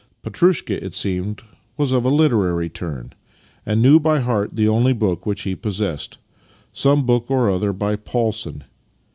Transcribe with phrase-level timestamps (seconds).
[0.23, 1.43] '"Petrushka, it seemed,
[1.77, 3.13] was of a literary turn,
[3.67, 6.17] and knew by heart the only book which he possessed—
[6.71, 8.63] some book or other by Paulson.